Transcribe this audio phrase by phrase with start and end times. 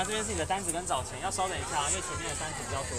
[0.00, 2.96] 那这边是你的单子跟找钱，要稍等一下，因为前面的单子比较多，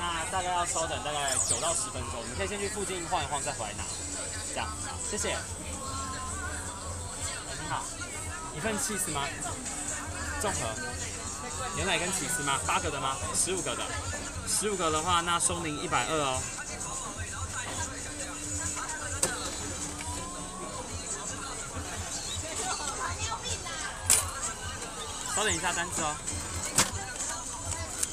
[0.00, 3.84] 那大概要稍等大概九到十分钟，你可以先去附近晃一晃再回来拿，
[4.52, 5.36] 这样，好，谢谢。
[7.62, 7.84] 你好，
[8.56, 9.28] 一份 cheese 吗？
[10.40, 10.58] 综合，
[11.76, 12.58] 牛奶跟起司吗？
[12.66, 13.16] 八个的吗？
[13.32, 13.84] 十五个的，
[14.48, 16.42] 十五个的话，那收您一百二哦。
[25.34, 26.14] 稍等一下单子哦。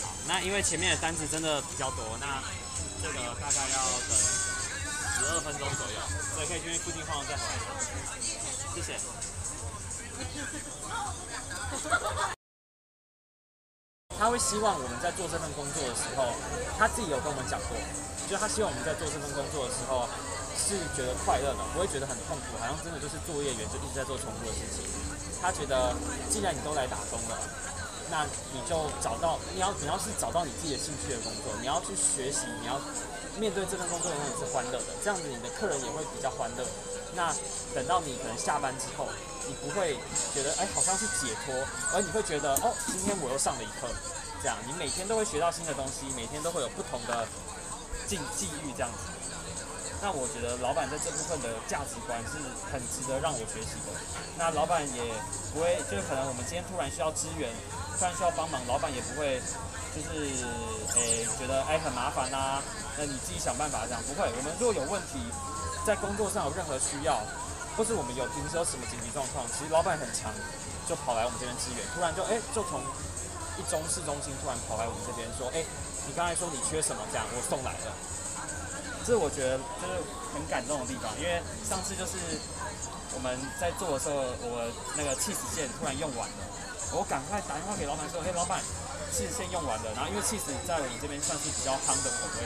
[0.02, 2.42] 好，那因为前面的单子真的比较多，那
[3.02, 6.00] 这个大概要等十二分钟左右，
[6.34, 7.50] 所以可以去附近晃再回来。
[8.76, 8.98] 谢谢。
[14.18, 16.34] 他会希望我们在做这份工作的时候，
[16.80, 17.78] 他自己有跟我们讲过，
[18.28, 20.10] 就他希望我们在做这份工作的时候
[20.58, 24.82] 是觉得快乐的，不会觉得很痛苦，好像真的就是作业员就一直在做重复的事情。
[25.42, 25.94] 他觉得
[26.30, 27.38] 既然你都来打工了，
[28.10, 32.80] 那你就找到你要你要是找到你自己的兴趣的工作，你要去学习，你要
[33.40, 36.66] 面对这份工作的时候你是欢乐的，这样子你的客人也会比较欢乐。
[37.16, 37.34] 那
[37.74, 39.08] 等到你可能下班之后。
[39.48, 39.96] 你不会
[40.36, 41.56] 觉得哎，好像是解脱，
[41.94, 43.88] 而你会觉得哦，今天我又上了一课，
[44.44, 47.26] 这样你每天都会学到新的东西，每天都会有不同的
[48.06, 49.08] 境际遇这样子。
[50.02, 52.38] 那我觉得老板在这部分的价值观是
[52.72, 53.94] 很值得让我学习的。
[54.38, 55.02] 那老板也
[55.54, 57.50] 不会，就是可能我们今天突然需要支援，
[57.98, 59.42] 突然需要帮忙，老板也不会
[59.96, 60.46] 就是
[60.96, 62.62] 诶觉得哎很麻烦呐，
[62.98, 64.30] 那你自己想办法这样，不会。
[64.38, 65.18] 我们若有问题，
[65.86, 67.22] 在工作上有任何需要。
[67.78, 70.34] 或是我们有平时有什么紧急状况，其实老板很强，
[70.90, 71.86] 就跑来我们这边支援。
[71.94, 72.82] 突然就哎，就从
[73.54, 75.62] 一中市中心突然跑来我们这边说，哎，
[76.10, 77.06] 你刚才说你缺什么？
[77.14, 77.94] 这样我送来了。
[79.08, 80.04] 这是我觉得就是
[80.36, 82.20] 很感动的地方，因为上次就是
[83.16, 84.68] 我们在做的时候，我
[85.00, 86.44] 那个气死线突然用完了，
[86.92, 88.60] 我赶快打电话给老板说，哎，老板，
[89.16, 89.88] 气死线用完了。
[89.96, 92.44] 然后因为气死在我们这边算是比较夯的口味，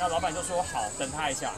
[0.00, 1.52] 那老板就说好，等他一下。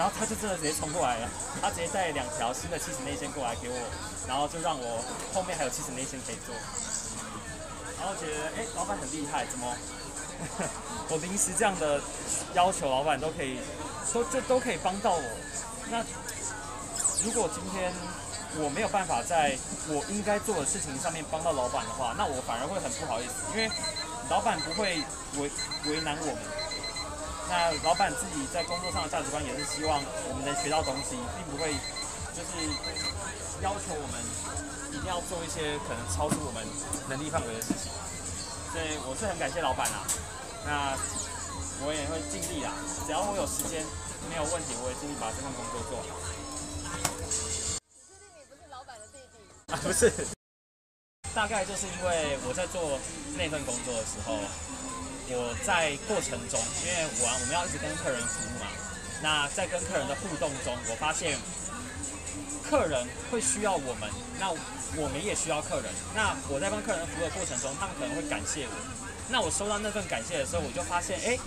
[0.00, 1.28] 然后他就真的直接冲过来了，
[1.60, 3.76] 他直接带两条新的气死内线过来给我，
[4.24, 5.04] 然后就让我
[5.36, 6.56] 后面还有气死内线可以做。
[8.00, 9.68] 然后觉得哎，老板很厉害，怎么
[11.08, 12.00] 我临时这样的
[12.54, 13.58] 要求，老板都可以
[14.12, 15.22] 都就都可以帮到我。
[15.90, 16.04] 那
[17.24, 17.92] 如果今天
[18.58, 19.56] 我没有办法在
[19.88, 23.70] 我应该做的事情上面帮到老板的话，那我反而会很不好意思，因为
[24.28, 25.02] 老板不会
[25.38, 25.50] 为
[25.86, 26.40] 为难我们。
[27.48, 31.70] 那老板自己在工作上的价值观也是希望我们能学到东西，并不会
[32.34, 32.50] 就是
[33.62, 34.18] 要求我们
[34.90, 36.66] 一定要做一些可能超出我们
[37.08, 37.92] 能力范围的事情。
[38.76, 40.04] 所以我是很感谢老板啦。
[40.68, 40.92] 那
[41.80, 42.76] 我也会尽力啦，
[43.08, 43.80] 只要我有时间
[44.28, 46.12] 没有问题，我也尽力把这份工作做好。
[46.92, 49.40] 你确定你不是老板的弟弟？
[49.72, 50.12] 啊，不是。
[51.32, 53.00] 大概就是因为我在做
[53.40, 54.36] 那份工作的时候。
[55.32, 58.68] 我在过程中，因为我我们要一直跟客人服务嘛，
[59.24, 61.34] 那在跟客人的互动中，我发现
[62.68, 64.50] 客人会需要我们，那
[65.00, 65.86] 我们也需要客人。
[66.14, 68.74] 那我在帮客人服务的过程中，他们可能会感谢我。
[69.28, 71.38] 那我收到那份感谢的时候，我就发现，哎，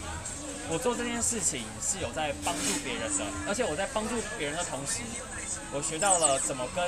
[0.70, 5.02] 我做这件事情是有在帮助别人的，而且我在帮助别人的同时，
[5.72, 6.84] 我学到了怎么跟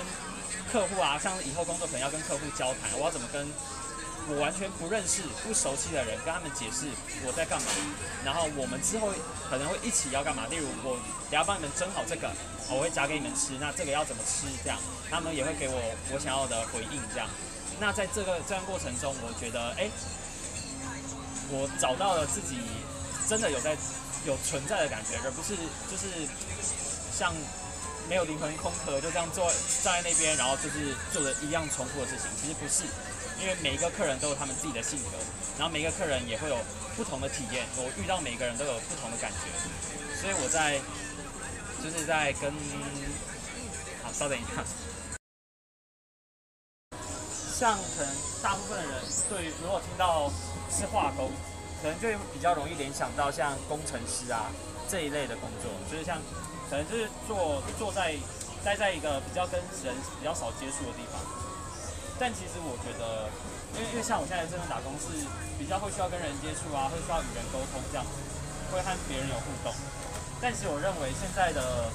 [0.72, 3.47] 客户啊，像以后工作可能要跟客户交谈，我要怎么跟。
[4.30, 6.88] 我完全不认识、不熟悉的人，跟他们解释
[7.26, 7.68] 我在干嘛，
[8.24, 9.09] 然后我们之后
[9.50, 10.46] 可能会一起要干嘛。
[10.48, 11.00] 例如，我
[11.32, 12.30] 要帮你们蒸好这个，
[12.70, 13.58] 我会夹给你们吃。
[13.59, 14.48] 那这个要怎么吃？
[14.64, 14.78] 这样，
[15.09, 15.76] 他们也会给我
[16.14, 17.02] 我想要的回应。
[17.12, 17.28] 这样，
[17.80, 19.90] 那在这个这样过程中，我觉得，哎，
[21.50, 22.62] 我找到了自己
[23.28, 23.76] 真的有在
[24.26, 25.56] 有存在的感觉，而不是
[25.90, 26.30] 就是
[27.12, 27.34] 像
[28.12, 29.50] 没有灵魂空壳，就这样坐
[29.82, 32.28] 站在那边，然后就是做着一样重复的事情。
[32.36, 32.84] 其实不是。
[33.40, 35.18] 因为每一个客人都有他们自己的性格，
[35.58, 36.58] 然后每个客人也会有
[36.98, 37.66] 不同的体验。
[37.78, 39.48] 我遇到每个人都有不同的感觉，
[40.20, 40.78] 所以我在
[41.82, 42.52] 就是在跟
[44.03, 44.62] 好稍等一下，
[47.58, 48.14] 像可能
[48.44, 50.30] 大部分的人对如果听到
[50.70, 51.32] 是化工，
[51.82, 54.52] 可能就比较容易联想到像工程师啊
[54.88, 56.18] 这一类的工作，就是像
[56.70, 58.16] 可能就是坐坐在
[58.64, 61.20] 待在一个比较跟人比较少接触的地方。
[62.20, 63.26] 但其实我觉得，
[63.74, 65.26] 因为因为像我现在这份打工是
[65.58, 68.14] 比较会需要跟人接触啊，会需要与人沟通这样子，
[68.70, 69.74] 会和别人有互动。
[70.38, 71.90] 但其实我认为现在的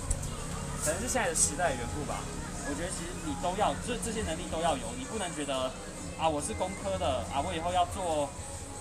[0.83, 2.19] 可能是现在的时代缘故吧，
[2.67, 5.71] 我觉得其实你都要，这这些能力都要有，你不能觉得
[6.19, 8.27] 啊我是工科的啊，我以后要做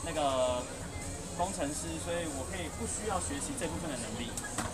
[0.02, 0.66] 那个
[1.38, 4.32] 工程师，所以我可以不需要学习这部分的能力。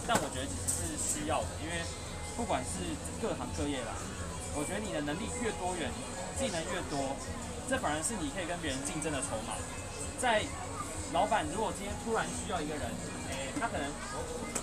[0.07, 1.81] 但我觉得其实是需要的，因为
[2.37, 2.81] 不管是
[3.21, 3.93] 各行各业啦，
[4.55, 5.91] 我觉得你的能力越多元，
[6.37, 7.15] 技能越多，
[7.69, 9.57] 这反而是你可以跟别人竞争的筹码。
[10.21, 10.43] 在
[11.13, 12.83] 老板如果今天突然需要一个人，
[13.29, 13.85] 诶、他可能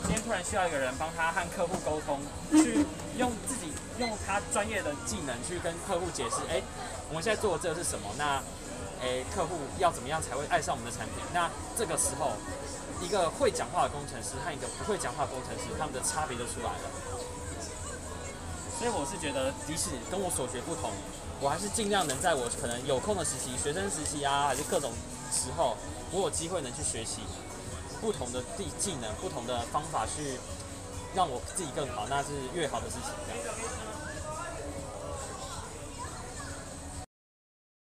[0.07, 2.21] 今天突然需要一个人帮他和客户沟通，
[2.53, 2.87] 去
[3.19, 6.63] 用自己用他专业的技能去跟客户解释，哎、
[7.11, 8.09] 我们现在做的这个是什么？
[8.17, 8.43] 那，
[9.01, 11.17] 哎、客户要怎么样才会爱上我们的产品？
[11.33, 12.33] 那这个时候，
[13.01, 16.91] 一个会讲话的工程师和一个不会讲话的工程师，他们的差别就出来了。
[18.79, 20.91] 所以我是觉得，即使跟我所学不同，
[21.41, 24.93] 我还是尽量能在我可能有空的时期，学生时期啊，还是各种
[25.31, 25.77] 时候，
[26.13, 27.23] 我有机会能去学习
[28.01, 30.39] 不同的技技能、不同的方法去
[31.15, 33.11] 让我自己更好，那是越好的事情。
[33.27, 33.55] 这样。